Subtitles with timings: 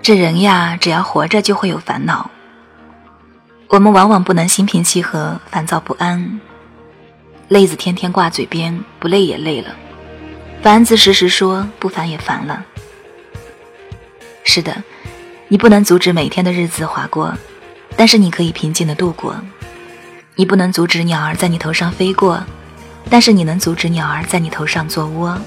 [0.00, 2.30] 这人呀，只要活着就会有烦恼。
[3.68, 6.40] 我们往往不能心平气和，烦躁不安。
[7.48, 9.68] 累子天天挂嘴边，不累也累了；
[10.62, 12.64] 烦子时时说，不烦也烦了。
[14.44, 14.82] 是的，
[15.48, 17.34] 你不能阻止每天的日子划过，
[17.96, 19.36] 但是你可以平静的度过。
[20.36, 22.42] 你不能阻止鸟儿在你头上飞过，
[23.10, 25.38] 但是你能阻止鸟儿在你头上做窝。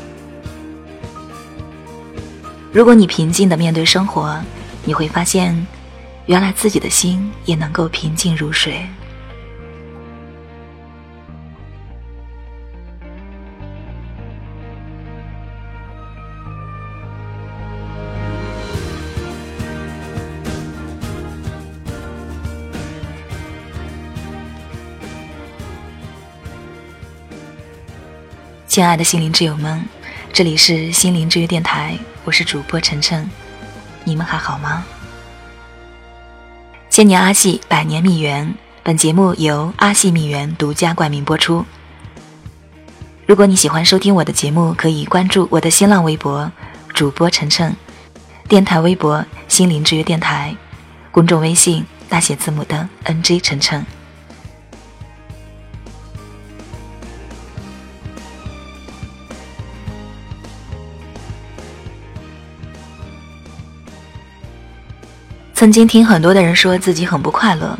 [2.73, 4.41] 如果你平静的面对生活，
[4.85, 5.67] 你会发现。
[6.27, 8.85] 原来自己的心也能够平静如水。
[28.67, 29.83] 亲爱的心灵挚友们，
[30.31, 33.27] 这里是心灵之约电台，我是主播晨晨，
[34.03, 34.85] 你们还好吗？
[36.87, 38.53] 千年阿细，百年蜜源。
[38.83, 41.65] 本节目由阿细蜜源独家冠名播出。
[43.25, 46.51] 如果你喜欢收听我的节目，可以关注我的新浪微博
[46.93, 47.75] 主播晨晨，
[48.47, 50.55] 电台微博心灵之约电台，
[51.11, 53.83] 公众微信大写字母的 NJ 晨晨。
[65.61, 67.77] 曾经听很多的人说自己很不快乐，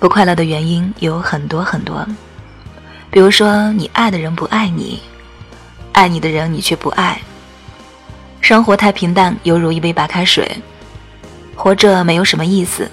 [0.00, 2.04] 不快乐的原因有很多很多，
[3.08, 5.00] 比如说你爱的人不爱你，
[5.92, 7.22] 爱你的人你却不爱，
[8.40, 10.60] 生活太平淡，犹如一杯白开水，
[11.54, 12.90] 活着没有什么意思，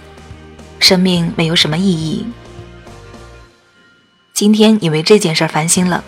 [0.77, 2.27] 生命没有什么意义。
[4.33, 6.03] 今天你为这件事烦心了，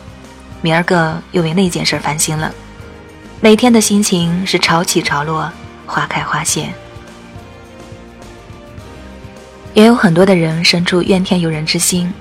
[0.61, 2.54] 明儿个又为那件事烦心了，
[3.42, 5.52] 每天的心情是潮起潮落，
[5.88, 6.72] 花开花谢。
[9.77, 12.11] 也有很多的人生出怨天尤人之心，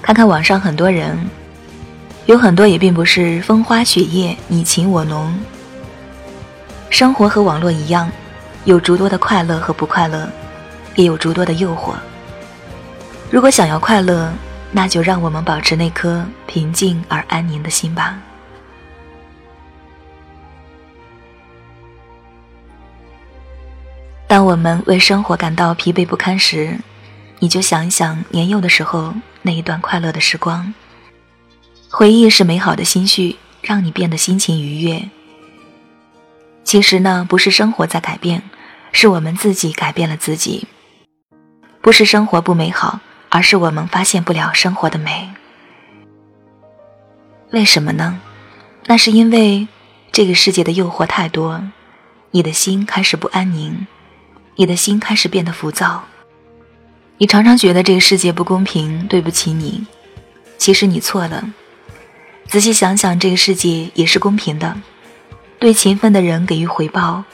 [0.00, 1.14] 看看网上很多人，
[2.24, 5.38] 有很多也并不是风花雪月、你情我浓。
[6.88, 8.10] 生活和网络一样，
[8.64, 10.26] 有诸多的快乐和不快乐，
[10.94, 11.92] 也有诸多的诱惑。
[13.30, 14.32] 如果想要快乐，
[14.72, 18.16] 那就让我们保持那颗平静而安宁的心吧。
[24.30, 26.78] 当我们为生活感到疲惫不堪时，
[27.40, 30.72] 你就想一想年幼的时候那一段快乐的时光。
[31.90, 35.10] 回忆是美好的心绪，让你变得心情愉悦。
[36.62, 38.44] 其实呢，不是生活在改变，
[38.92, 40.68] 是我们自己改变了自己。
[41.80, 45.28] 不是生活不美好，而是我们发现不了生活的美。
[47.50, 48.20] 为什么呢？
[48.86, 49.66] 那是因为
[50.12, 51.60] 这个世界的诱惑太多，
[52.30, 53.88] 你的心开始不安宁。
[54.56, 56.04] 你的心开始变得浮躁，
[57.18, 59.86] 你常常觉得这个世界不公平，对不起你。
[60.58, 61.42] 其实你错了，
[62.46, 64.76] 仔细想想，这个世界也是公平的，
[65.58, 67.24] 对勤奋的人给予回报，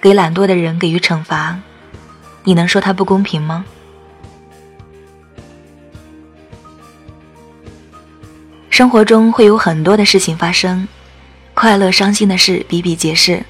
[0.00, 1.60] 给懒惰的人给予惩罚。
[2.44, 3.66] 你能说它不公平吗？
[8.70, 10.88] 生活中会有很多的事情发生，
[11.52, 13.44] 快乐、伤心的事比比皆是，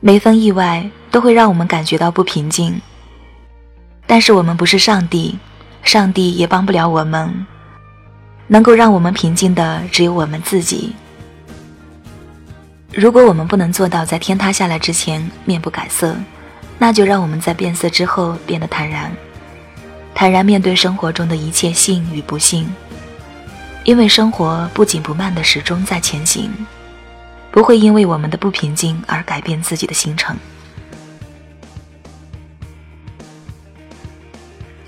[0.00, 0.90] 每分意外。
[1.12, 2.80] 都会让我们感觉到不平静，
[4.06, 5.38] 但是我们不是上帝，
[5.84, 7.46] 上帝也帮不了我们。
[8.48, 10.94] 能够让我们平静的只有我们自己。
[12.92, 16.14] 如果我们不能做到在天塌下来之前面不改色，
[16.78, 19.10] 那就让我们在变色之后变得坦然，
[20.14, 22.68] 坦然面对生活中的一切幸与不幸。
[23.84, 26.50] 因为生活不紧不慢的始终在前行，
[27.50, 30.36] 不会因为我们的不平静而改变自己的行程。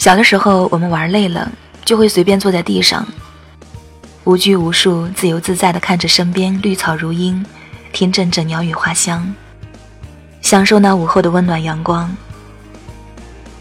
[0.05, 1.51] 小的时候，我们玩累了，
[1.83, 3.09] 就会随便坐在地上，
[4.25, 7.43] 无拘无束、自由自在地看着身边绿草如茵，
[7.91, 9.35] 听阵阵鸟语花香，
[10.43, 12.15] 享受那午后的温暖阳光。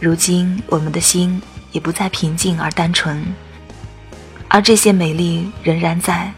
[0.02, 1.42] 如今，我们的心
[1.72, 3.26] 也不再平静而单纯，
[4.50, 6.30] 而这些美丽仍然在。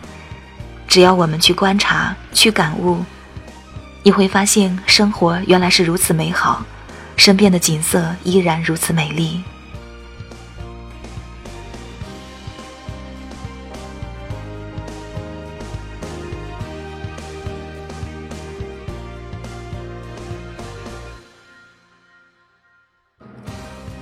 [0.87, 3.03] 只要我们去观察、去感悟，
[4.03, 6.63] 你会发现生活原来是如此美好，
[7.17, 9.41] 身边的景色依然如此美丽。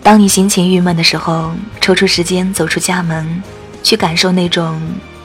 [0.03, 3.41] 当你心情郁闷的时候，抽出时间走出家门，
[3.81, 4.81] 去感受那种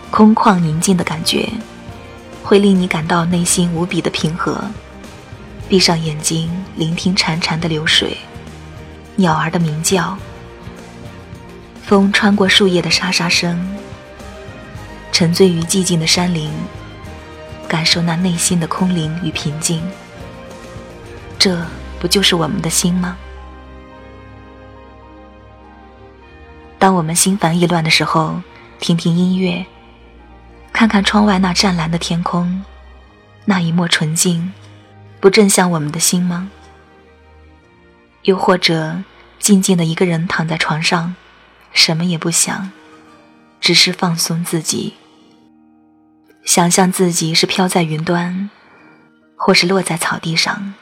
[0.09, 1.49] 空旷宁静的感觉，
[2.45, 4.63] 会令你感到内心无比的平和。
[5.69, 8.17] 闭上眼睛，聆听潺潺的流水，
[9.17, 10.17] 鸟儿的鸣叫，
[11.85, 13.59] 风穿过树叶的沙沙声，
[15.11, 16.49] 沉醉于寂静的山林，
[17.67, 19.83] 感受那内心的空灵与平静。
[21.37, 21.61] 这
[21.99, 23.17] 不就是我们的心吗？
[26.79, 28.41] 当我们心烦意乱的时候，
[28.79, 29.67] 听听音乐，
[30.73, 32.65] 看看窗外那湛蓝的天空，
[33.45, 34.53] 那一抹纯净，
[35.19, 36.49] 不正像我们的心吗？
[38.23, 39.03] 又或者，
[39.41, 41.17] 静静的一个人躺在床上，
[41.73, 42.71] 什么也不想，
[43.61, 44.95] 只是放松自己，
[46.45, 48.49] 想象自己是飘在云端，
[49.35, 50.75] 或是落在草地上，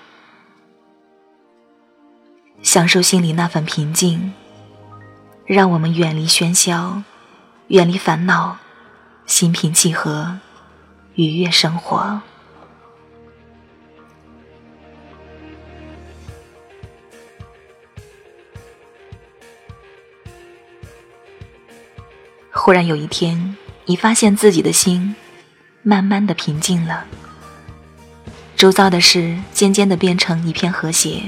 [2.62, 4.34] 享受心里那份平静。
[5.46, 7.04] 让我们远离喧嚣，
[7.68, 8.58] 远离烦恼，
[9.26, 10.40] 心平气和，
[11.14, 12.20] 愉悦生活。
[22.50, 25.14] 忽然有一天，你发现自己的心
[25.82, 27.06] 慢慢的平静了，
[28.56, 31.22] 周遭的事渐渐的变成一片和谐。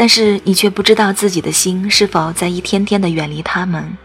[0.00, 3.98] 但是你却不知道自己的心是否在一天天的远离他们。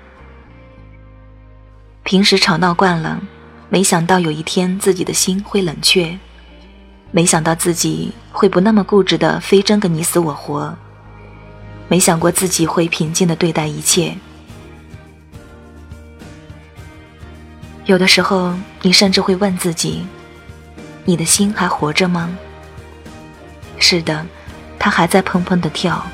[2.03, 3.21] 平时吵闹惯了，
[3.69, 6.19] 没想到有一天自己的心会冷却，
[7.11, 10.75] 没想到自己会不那么固执的非争个你死我活，
[11.87, 14.13] 没想过自己会平静的对待一切。
[17.85, 20.05] 有的时候，你甚至会问自己：
[21.05, 22.37] 你的心还活着吗？
[23.79, 24.25] 是的。
[24.85, 26.05] 他还在砰砰的跳，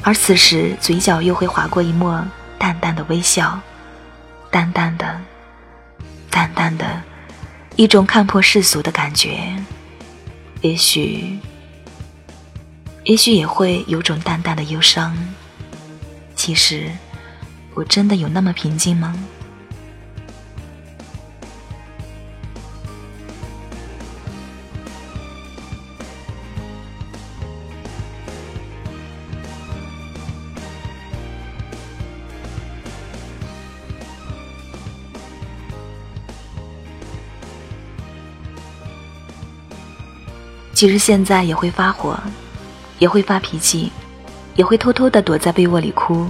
[0.00, 2.26] 而此时嘴角又会划过一抹
[2.58, 3.60] 淡淡的微笑，
[4.50, 5.20] 淡淡的，
[6.30, 7.02] 淡淡的，
[7.76, 9.54] 一种看破世俗的感觉。
[10.62, 11.38] 也许，
[13.04, 15.14] 也许也会有种淡淡的忧伤。
[16.34, 16.90] 其实，
[17.74, 19.14] 我真的有那么平静吗？
[40.78, 42.16] 其实现在也会发火，
[43.00, 43.90] 也会发脾气，
[44.54, 46.28] 也会偷偷的躲在被窝里哭，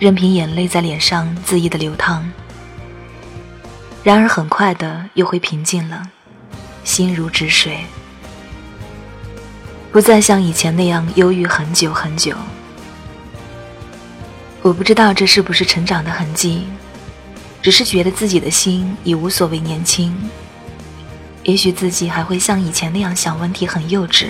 [0.00, 2.28] 任凭眼泪在脸上恣意的流淌。
[4.02, 6.02] 然而很快的又会平静了，
[6.82, 7.84] 心如止水，
[9.92, 12.34] 不再像以前那样忧郁很久很久。
[14.60, 16.64] 我不知道这是不是成长的痕迹，
[17.62, 20.12] 只是觉得自己的心已无所谓年轻。
[21.42, 24.26] 也许自己还会像以前那样想问题很幼稚，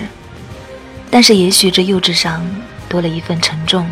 [1.09, 2.41] 但是也许这幼稚上
[2.87, 3.87] 多了一份沉重。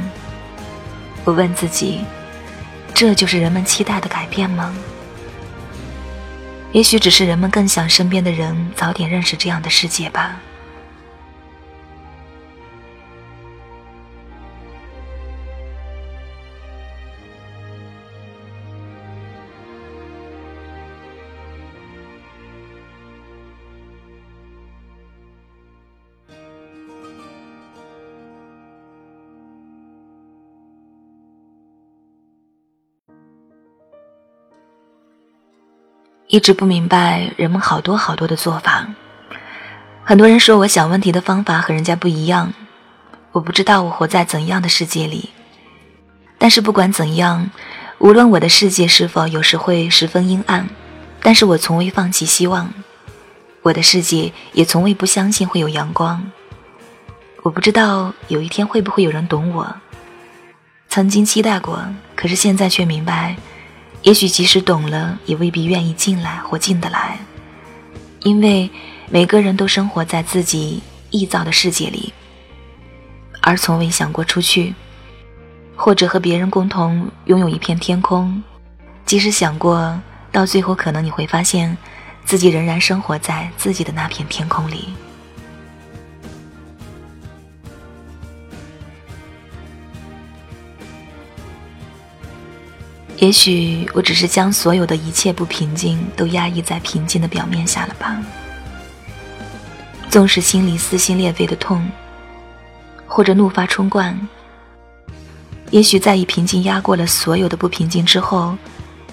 [1.25, 1.99] 我问自己，
[2.93, 4.73] 这就是人们期待的改变吗？
[6.71, 10.39] 也许只是人们更想身边的人早点认识这样的世界吧。
[36.31, 38.87] 一直不明白人们好多好多的做法，
[40.03, 42.53] 很多人说我想问题的方法和人家不一样，
[43.31, 45.31] 我不知道我活在怎样的世界里。
[46.37, 47.49] 但是不管怎样，
[47.97, 50.69] 无论我的世界是否有时会十分阴暗，
[51.23, 52.71] 但是我从未放弃希望，
[53.63, 56.23] 我的世界也从未不相信会有阳光。
[57.41, 59.75] 我不知道有一天会不会有人懂我，
[60.89, 61.83] 曾经期待过，
[62.15, 63.35] 可是现在却明白。
[64.03, 67.19] 也许即使懂了，也未必愿意进来或进得来，
[68.21, 68.69] 因为
[69.09, 72.13] 每个人都生活在自己臆造的世界里，
[73.41, 74.73] 而从未想过出去，
[75.75, 78.41] 或者和别人共同拥有一片天空。
[79.05, 79.99] 即使想过，
[80.31, 81.77] 到最后可能你会发现，
[82.23, 84.89] 自己仍然生活在自己的那片天空里。
[93.19, 98.17] 也许我只是将所有的一切不平静都压抑在平静的表面下了吧。
[100.09, 101.85] 纵使心里撕心裂肺的痛，
[103.05, 104.17] 或者怒发冲冠，
[105.69, 108.57] 也许在以平静压过了所有的不平静之后，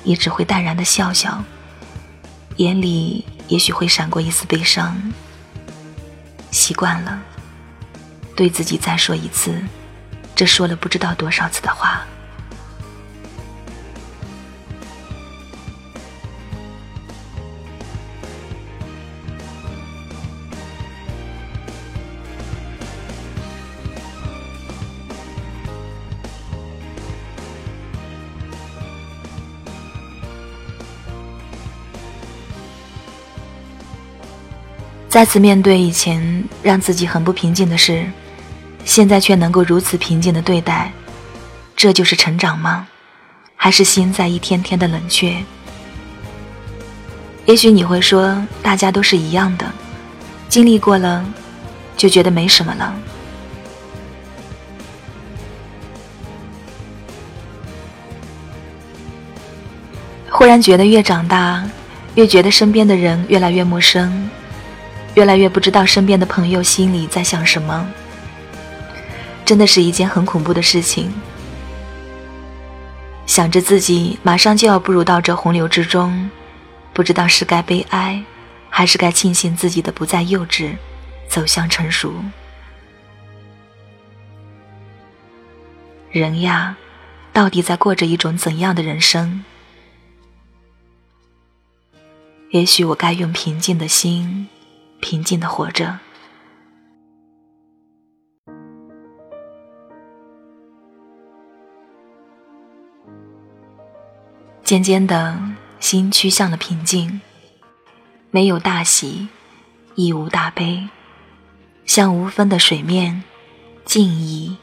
[0.05, 1.43] 也只会淡然的笑笑，
[2.57, 4.97] 眼里也许会闪过一丝悲伤。
[6.53, 7.21] 习惯了，
[8.37, 9.53] 对自己再说一次，
[10.37, 12.07] 这说了不知道多少次的话。
[35.17, 38.05] 再次面对以前让自己很不平静的事，
[38.85, 40.93] 现在却能够如此平静的对待，
[41.75, 42.87] 这就是成长吗？
[43.57, 45.35] 还是心在一天天的冷却？
[47.47, 49.65] 也许你会说，大家都是一样的，
[50.51, 51.25] 经历过了，
[51.97, 52.95] 就觉得没什么了。
[60.29, 61.67] 忽然觉得越长大，
[62.17, 64.29] 越觉得身边的人越来越陌生。
[65.17, 67.89] 越来越不知道身边的朋友心里在想什么，
[69.47, 71.11] 真的是一件很恐怖的事情。
[73.25, 76.31] 想着自己马上就要步入到这洪流之中，
[76.93, 78.23] 不知道是该悲哀，
[78.69, 80.77] 还是该庆幸自己的不再幼稚，
[81.29, 82.13] 走向成熟。
[86.11, 86.77] 人呀，
[87.33, 89.43] 到底在过着一种怎样的人生？
[92.51, 94.49] 也许我该用平静的心。
[95.01, 95.99] 平静的活着，
[104.65, 105.39] 渐渐的
[105.79, 107.21] 心趋向了平静，
[108.31, 109.29] 没有大喜，
[109.95, 110.89] 亦无大悲，
[111.85, 113.23] 像无分的水面，
[113.85, 114.57] 静怡、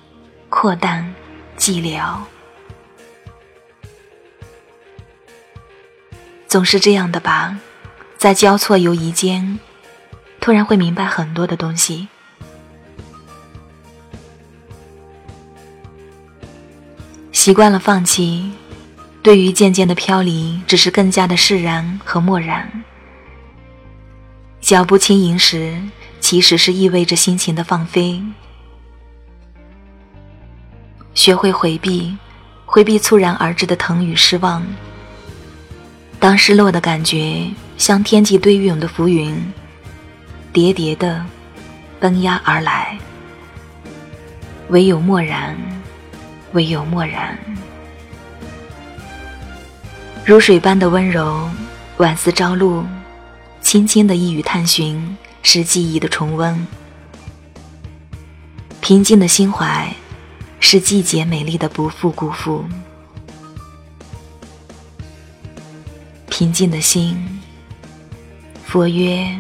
[0.50, 1.16] 阔淡、
[1.58, 2.20] 寂寥，
[6.48, 7.58] 总是这样的吧，
[8.18, 9.58] 在交错游移间。
[10.44, 12.06] 突然会明白很多的东西，
[17.32, 18.52] 习惯了放弃，
[19.22, 22.70] 对于渐渐的飘离，只是更加的释然和漠然。
[24.60, 25.82] 脚步轻盈时，
[26.20, 28.22] 其实是意味着心情的放飞。
[31.14, 32.18] 学会回避，
[32.66, 34.62] 回避猝然而至的疼与失望。
[36.20, 39.42] 当失落的感觉像天际堆涌的浮云。
[40.54, 41.26] 叠叠的
[42.00, 42.96] 奔压而来，
[44.70, 45.58] 唯有漠然，
[46.52, 47.36] 唯有漠然。
[50.24, 51.50] 如水般的温柔，
[51.98, 52.86] 宛似朝露，
[53.62, 56.68] 轻轻的一语探寻，是记忆的重温。
[58.80, 59.92] 平静的心怀，
[60.60, 62.64] 是季节美丽的不负辜负。
[66.30, 67.42] 平静的心，
[68.66, 69.36] 佛曰。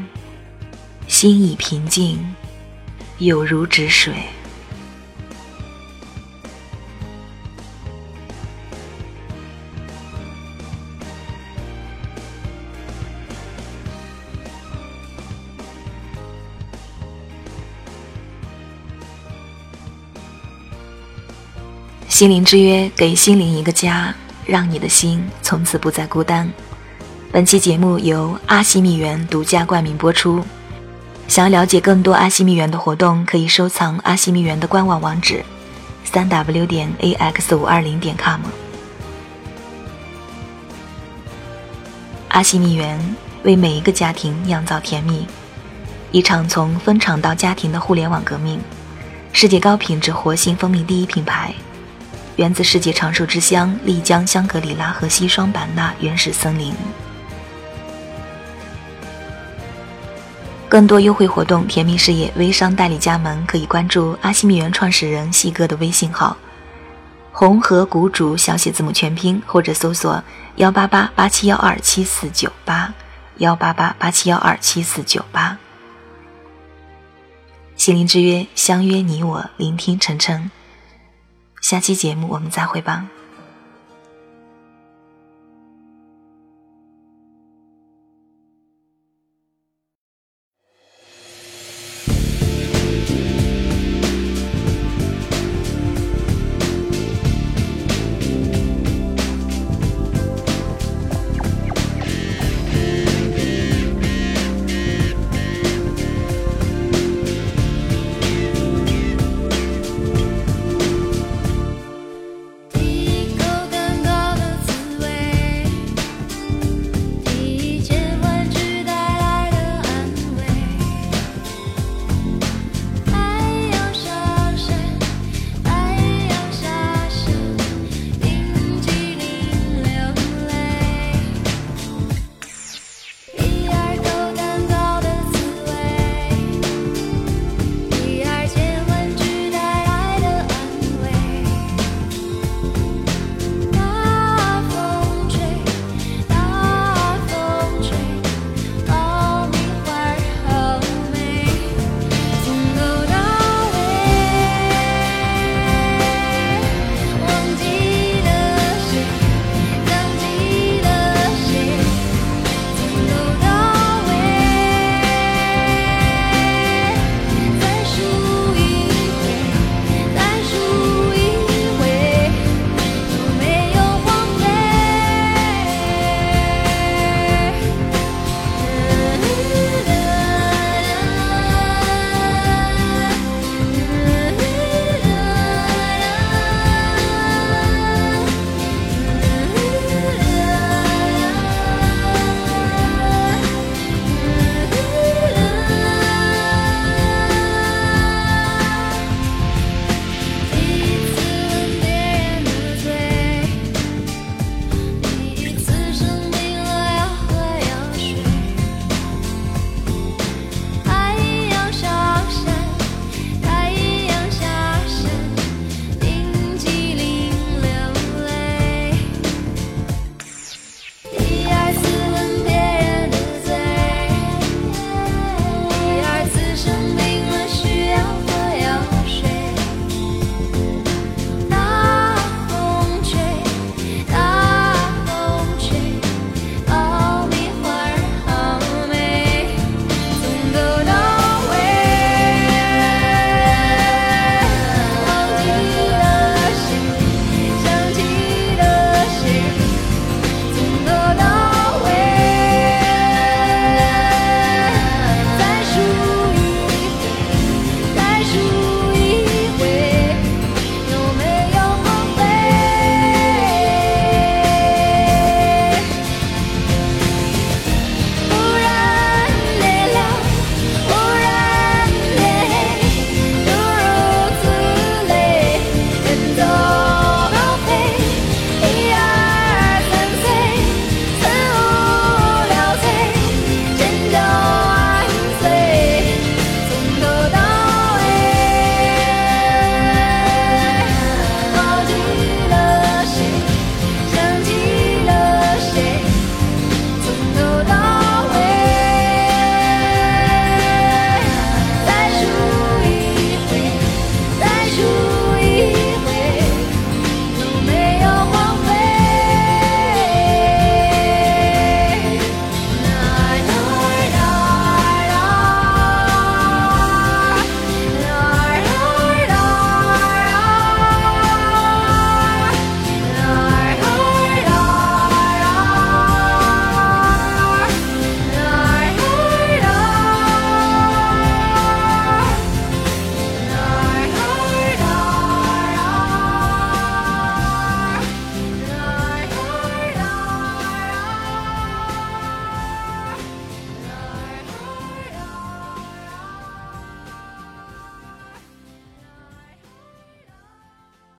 [1.14, 2.18] 心已平静，
[3.20, 4.16] 有如止水。
[22.10, 24.12] 心灵之约，给心灵一个家，
[24.48, 26.52] 让你的心从此不再孤单。
[27.32, 30.44] 本期节目由阿西米园独家冠名播出。
[31.28, 35.44] 想要了解更多阿西蜜园的活动，可以收藏阿西蜜园的官网网址：
[36.04, 38.40] 三 w 点 a x 五二零点 com。
[42.28, 43.00] 阿西蜜园
[43.44, 45.26] 为每一个家庭酿造甜蜜，
[46.12, 48.60] 一场从分厂到家庭的互联网革命。
[49.32, 51.52] 世界高品质活性蜂蜜第一品牌，
[52.36, 56.74] 源自世界长寿之乡丽江香格里拉和西双版纳原始森林。
[60.74, 66.36] 更多优惠活动，甜蜜事业微商代理加盟，可以关注阿西蜜园创始人细哥的微信号
[67.32, 70.24] “红河谷主”小写字母全拼，或者搜索
[70.56, 72.92] 幺八八八七幺二七四九八
[73.38, 75.56] 幺八八八七幺二七四九八。
[77.76, 80.50] 心灵之约，相约你我，聆听晨晨。
[81.62, 83.06] 下期节目我们再会吧。